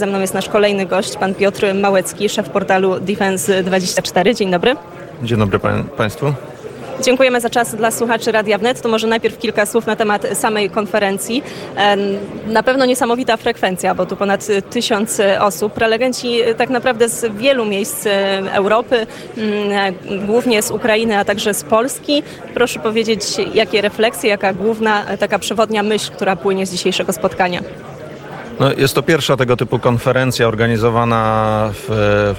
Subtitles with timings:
[0.00, 4.34] Ze mną jest nasz kolejny gość, pan Piotr Małecki, szef portalu Defense24.
[4.34, 4.76] Dzień dobry.
[5.22, 6.32] Dzień dobry pań, Państwu.
[7.02, 8.80] Dziękujemy za czas dla słuchaczy Radia Wnet.
[8.80, 11.42] To może najpierw kilka słów na temat samej konferencji.
[12.46, 15.72] Na pewno niesamowita frekwencja, bo tu ponad tysiąc osób.
[15.72, 18.06] Prelegenci tak naprawdę z wielu miejsc
[18.52, 19.06] Europy,
[19.36, 19.94] mm,
[20.26, 22.22] głównie z Ukrainy, a także z Polski.
[22.54, 23.22] Proszę powiedzieć,
[23.54, 27.60] jakie refleksje, jaka główna taka przewodnia myśl, która płynie z dzisiejszego spotkania?
[28.60, 31.86] No, jest to pierwsza tego typu konferencja organizowana w,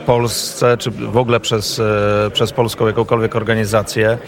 [0.00, 1.78] w Polsce, czy w ogóle przez,
[2.26, 4.18] e, przez polską jakąkolwiek organizację.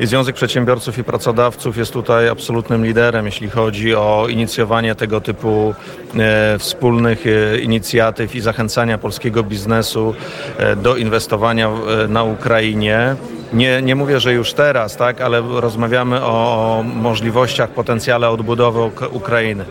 [0.00, 5.74] I Związek Przedsiębiorców i Pracodawców jest tutaj absolutnym liderem, jeśli chodzi o inicjowanie tego typu
[6.18, 10.14] e, wspólnych e, inicjatyw i zachęcania polskiego biznesu
[10.58, 13.16] e, do inwestowania w, na Ukrainie.
[13.52, 19.64] Nie, nie mówię, że już teraz, tak, ale rozmawiamy o, możliwościach, potencjale odbudowy Uk- Ukrainy.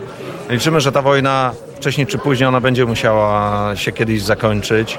[0.50, 4.98] Liczymy, że ta wojna wcześniej czy później ona będzie musiała się kiedyś zakończyć.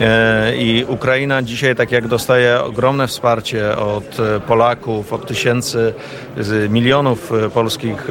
[0.00, 5.94] E, I Ukraina dzisiaj, tak jak dostaje ogromne wsparcie od e, Polaków, od tysięcy,
[6.68, 8.08] milionów e, polskich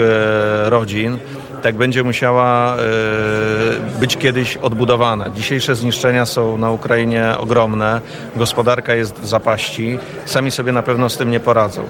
[0.65, 1.17] rodzin,
[1.61, 2.77] tak będzie musiała
[3.99, 5.29] być kiedyś odbudowana.
[5.29, 8.01] Dzisiejsze zniszczenia są na Ukrainie ogromne,
[8.35, 11.83] gospodarka jest w zapaści, sami sobie na pewno z tym nie poradzą.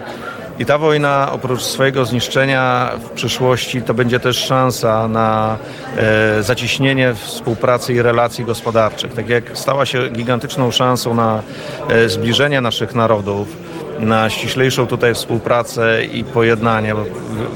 [0.60, 5.58] I ta wojna, oprócz swojego zniszczenia w przyszłości, to będzie też szansa na
[5.98, 9.14] e, zacieśnienie współpracy i relacji gospodarczych.
[9.14, 11.42] Tak jak stała się gigantyczną szansą na
[11.90, 13.48] e, zbliżenie naszych narodów,
[14.00, 17.06] na ściślejszą tutaj współpracę i pojednanie, bo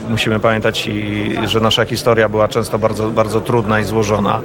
[0.09, 4.41] musimy pamiętać, i, że nasza historia była często bardzo, bardzo trudna i złożona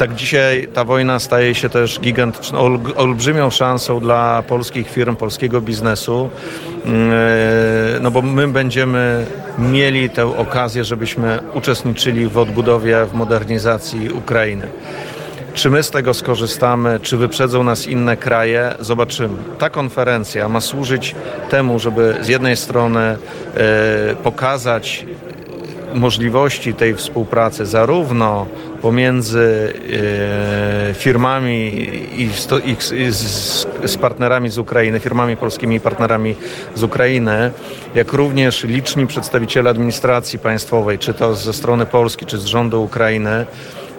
[0.00, 6.30] tak dzisiaj ta wojna staje się też gigantyczną, olbrzymią szansą dla polskich firm, polskiego biznesu,
[6.84, 9.26] Mm, e, no bo my będziemy
[9.58, 14.68] mieli tę okazję, żebyśmy uczestniczyli w odbudowie, w modernizacji Ukrainy.
[15.54, 19.36] Czy my z tego skorzystamy, czy wyprzedzą nas inne kraje, zobaczymy.
[19.58, 21.14] Ta konferencja ma służyć
[21.50, 23.16] temu, żeby z jednej strony e,
[24.22, 25.06] pokazać
[25.94, 28.46] możliwości tej współpracy zarówno
[28.82, 29.74] pomiędzy
[30.90, 32.30] e, firmami i,
[33.12, 36.34] z, z partnerami z Ukrainy, firmami polskimi i partnerami
[36.74, 37.50] z Ukrainy,
[37.94, 43.46] jak również liczni przedstawiciele administracji państwowej, czy to ze strony Polski, czy z rządu Ukrainy,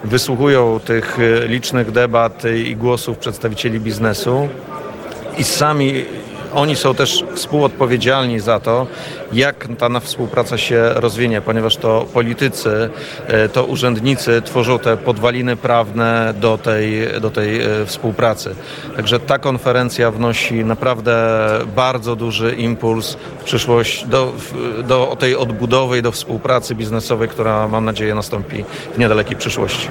[0.04, 4.48] wysłuchują tych e, licznych debat i głosów przedstawicieli biznesu
[5.38, 6.04] i sami
[6.54, 8.86] oni są też współodpowiedzialni za to,
[9.32, 12.90] jak ta współpraca się rozwinie, ponieważ to politycy,
[13.26, 18.54] e, to urzędnicy tworzą te podwaliny prawne do tej, do tej e, współpracy.
[18.96, 21.12] Także ta konferencja wnosi naprawdę
[21.76, 24.32] bardzo duży impuls w przyszłość do,
[24.84, 28.64] do tej odbudowy i do współpracy biznesowej, która mam nadzieję nastąpi
[28.94, 29.88] w niedalekiej przyszłości.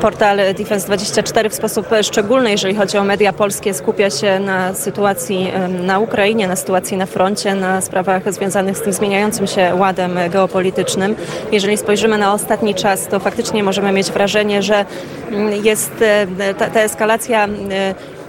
[0.00, 5.98] Portal Defense24 w sposób szczególny, jeżeli chodzi o media polskie, skupia się na sytuacji na
[5.98, 11.16] Ukrainie, na sytuacji na froncie, na sprawach związanych z tym zmieniającym się ładem geopolitycznym.
[11.52, 14.84] Jeżeli spojrzymy na ostatni czas, to faktycznie możemy mieć wrażenie, że
[15.30, 17.48] mm, jest e, ta, ta eskalacja e,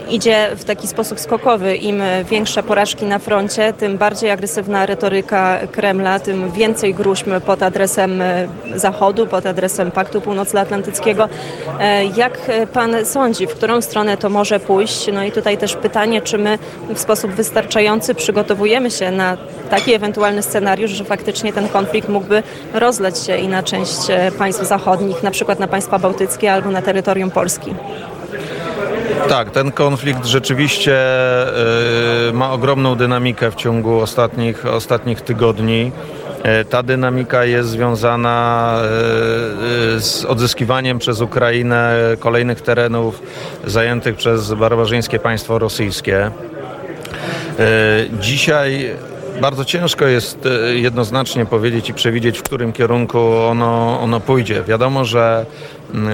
[0.09, 1.75] idzie w taki sposób skokowy.
[1.75, 8.21] Im większe porażki na froncie, tym bardziej agresywna retoryka Kremla, tym więcej gruźm pod adresem
[8.21, 11.29] e, Zachodu, pod adresem Paktu Północnoatlantyckiego.
[11.79, 12.37] E, Jak
[12.73, 15.09] pan sądzi, w którą stronę to może pójść?
[15.13, 16.57] No i tutaj też pytanie, czy my
[16.95, 19.37] w sposób wystarczający przygotowujemy się na
[19.69, 24.63] taki ewentualny scenariusz, że faktycznie ten konflikt mógłby rozleć się i na część e, państw
[24.67, 27.73] zachodnich, na przykład na państwa bałtyckie albo na terytorium Polski.
[29.29, 30.97] Tak, ten konflikt rzeczywiście
[32.29, 35.91] y, ma ogromną dynamikę w ciągu ostatnich, ostatnich tygodni.
[36.43, 38.75] E, Ta dynamika jest związana
[39.95, 43.21] e, z odzyskiwaniem przez Ukrainę kolejnych terenów
[43.67, 46.25] zajętych przez barbarzyńskie państwo rosyjskie.
[46.25, 46.31] E,
[48.19, 48.95] Dzisiaj
[49.41, 53.19] bardzo ciężko jest e, jednoznacznie powiedzieć i przewidzieć, w którym kierunku
[53.49, 54.63] ono, ono pójdzie.
[54.63, 55.45] Wiadomo, że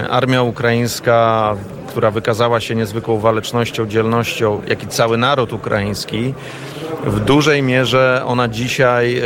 [0.09, 1.55] armia ukraińska,
[1.87, 6.33] która wykazała się niezwykłą walecznością, dzielnością, jak i cały naród ukraiński,
[7.05, 9.21] w dużej mierze ona dzisiaj e,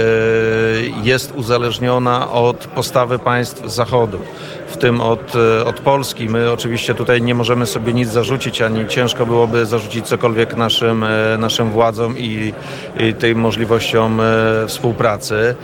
[1.03, 4.19] jest uzależniona od postawy państw Zachodu,
[4.67, 6.29] w tym od, e, od Polski.
[6.29, 11.37] My oczywiście tutaj nie możemy sobie nic zarzucić, ani ciężko byłoby zarzucić cokolwiek naszym, e,
[11.37, 12.53] naszym władzom i,
[12.99, 14.21] i tej możliwościom
[14.67, 15.55] współpracy.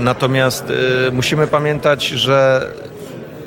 [0.00, 0.64] Natomiast
[1.12, 2.66] musimy pamiętać, że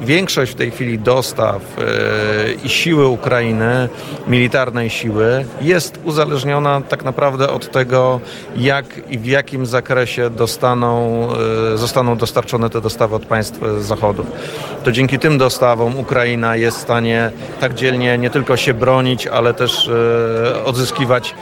[0.04, 3.90] większość w tej chwili dostaw e, i siły Ukrainy,
[4.28, 8.20] militarnej siły, jest uzależniona tak naprawdę od tego,
[8.56, 11.28] jak i w jakim zakresie dostaną,
[11.74, 14.26] e, zostaną dostarczone te dostawy od państw Zachodu.
[14.84, 19.54] To dzięki tym dostawom Ukraina jest w stanie tak dzielnie nie tylko się bronić, ale
[19.54, 21.36] też e, odzyskiwać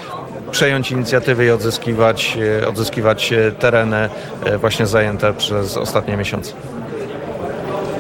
[0.52, 2.38] przejąć inicjatywę i odzyskiwać,
[2.68, 4.10] odzyskiwać tereny
[4.60, 6.54] właśnie zajęte przez ostatnie miesiące.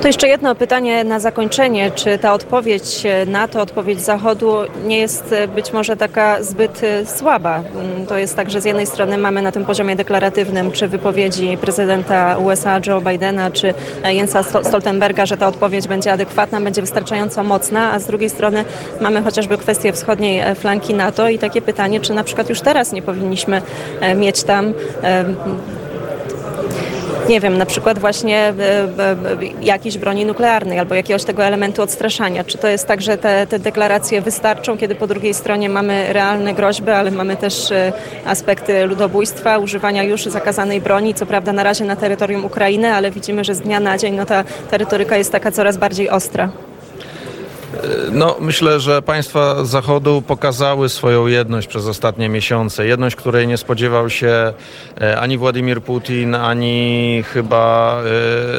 [0.01, 1.91] To jeszcze jedno pytanie na zakończenie.
[1.91, 4.55] Czy ta odpowiedź na to, odpowiedź Zachodu
[4.85, 7.63] nie jest być może taka zbyt słaba?
[7.75, 11.57] Mm, To jest tak, że z jednej strony mamy na tym poziomie deklaratywnym, czy wypowiedzi
[11.61, 13.73] prezydenta USA Joe Bidena, czy
[14.05, 18.65] Jensa Sto- Stoltenberga, że ta odpowiedź będzie adekwatna, będzie wystarczająco mocna, a z drugiej strony
[19.01, 22.91] mamy chociażby kwestię wschodniej e, flanki NATO i takie pytanie, czy na przykład już teraz
[22.91, 23.61] nie powinniśmy
[24.01, 24.73] e, mieć tam
[25.03, 25.25] e,
[27.31, 29.15] nie wiem, na przykład właśnie e, e, e,
[29.61, 32.43] jakiejś broni nuklearnej albo jakiegoś tego elementu odstraszania.
[32.43, 36.53] Czy to jest tak, że te, te deklaracje wystarczą, kiedy po drugiej stronie mamy realne
[36.53, 37.73] groźby, ale mamy też
[38.25, 43.43] aspekty ludobójstwa, używania już zakazanej broni, co prawda na razie na terytorium Ukrainy, ale widzimy,
[43.43, 46.49] że z dnia na dzień no, ta, retoryka jest taka coraz bardziej ostra.
[48.11, 52.85] No, myślę, że państwa Zachodu pokazały swoją jedność przez ostatnie miesiące.
[52.85, 54.53] Jedność, której nie spodziewał się
[55.01, 57.97] e, ani Władimir Putin, ani chyba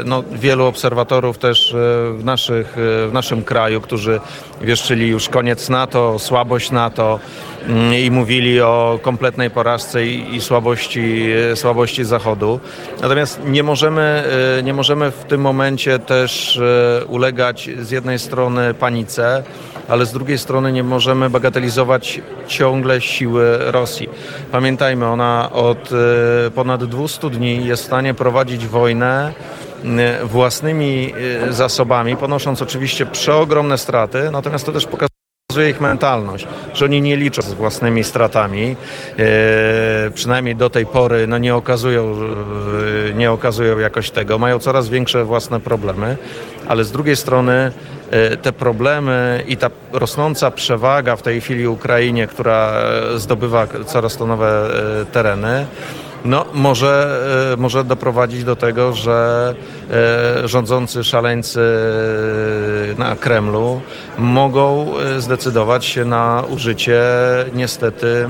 [0.00, 1.76] e, no, wielu obserwatorów też e,
[2.12, 4.20] w, naszych, e, w naszym kraju, którzy
[4.60, 7.20] wieszczyli już koniec NATO, słabość NATO
[7.68, 12.60] mm, i mówili o kompletnej porażce i, i słabości, e, słabości Zachodu.
[13.00, 14.24] Natomiast nie możemy,
[14.58, 19.42] e, nie możemy w tym momencie też e, ulegać z jednej strony panice,
[19.88, 24.08] ale z drugiej strony nie możemy bagatelizować ciągle siły Rosji.
[24.52, 25.90] Pamiętajmy, ona od
[26.46, 29.32] e, ponad 200 dni jest w stanie prowadzić wojnę
[29.84, 31.14] e, własnymi
[31.48, 35.12] e, zasobami, ponosząc oczywiście przeogromne straty, natomiast to też pokazuje,
[35.70, 38.76] ich mentalność, że oni nie liczą z własnymi stratami,
[40.14, 42.16] przynajmniej do tej pory no nie, okazują,
[43.14, 46.16] nie okazują jakoś tego, mają coraz większe własne problemy,
[46.68, 47.72] ale z drugiej strony
[48.10, 54.16] e, te problemy i ta rosnąca przewaga w tej chwili Ukrainie, która e, zdobywa coraz
[54.16, 54.70] to nowe
[55.02, 55.66] e, tereny,
[56.24, 57.20] no, może,
[57.58, 59.54] może doprowadzić do tego, że
[60.44, 61.60] rządzący szaleńcy
[62.98, 63.80] na Kremlu
[64.18, 67.02] mogą zdecydować się na użycie
[67.54, 68.28] niestety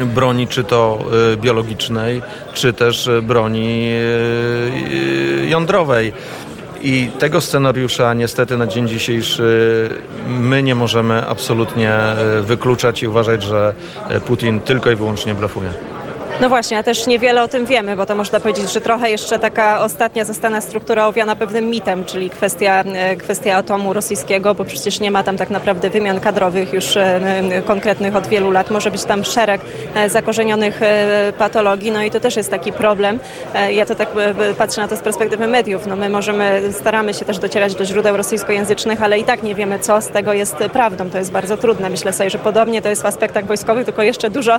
[0.00, 0.98] broni, czy to
[1.36, 2.22] biologicznej,
[2.54, 3.90] czy też broni
[5.48, 6.12] jądrowej.
[6.86, 9.88] I tego scenariusza niestety na dzień dzisiejszy
[10.28, 13.74] my nie możemy absolutnie e, wykluczać i uważać, że
[14.08, 15.95] e, Putin tylko i wyłącznie blefuje.
[16.40, 19.38] No właśnie, a też niewiele o tym wiemy, bo to można powiedzieć, że trochę jeszcze
[19.38, 25.00] taka ostatnia zostana struktura owiana pewnym mitem, czyli kwestia, e, kwestia atomu rosyjskiego, bo przecież
[25.00, 27.20] nie ma tam tak naprawdę wymian kadrowych już e,
[27.66, 28.70] konkretnych od wielu lat.
[28.70, 29.60] Może być tam szereg
[29.94, 30.80] e, zakorzenionych
[31.38, 33.18] patologii, no i to też jest taki problem.
[33.70, 34.08] Ja to tak
[34.58, 35.86] patrzę na to z perspektywy mediów.
[35.86, 39.78] No my możemy, staramy się też docierać do źródeł rosyjskojęzycznych, ale i tak nie wiemy,
[39.78, 41.10] co z tego jest prawdą.
[41.10, 41.90] To jest bardzo trudne.
[41.90, 44.58] Myślę sobie, że podobnie to jest w aspektach wojskowych, tylko jeszcze dużo,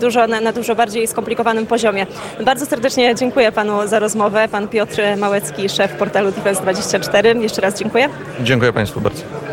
[0.00, 2.06] dużo na, na dużo bardziej skomplikowanym poziomie.
[2.44, 4.48] Bardzo serdecznie dziękuję panu za rozmowę.
[4.48, 7.40] Pan Piotr Małecki, szef portalu Defense24.
[7.40, 8.08] Jeszcze raz dziękuję.
[8.40, 9.43] Dziękuję Państwu bardzo.